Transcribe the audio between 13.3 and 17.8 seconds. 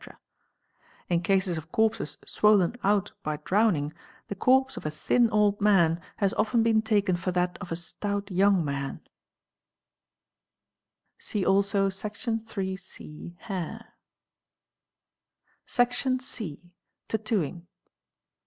* Hawr ag C. Tattooing.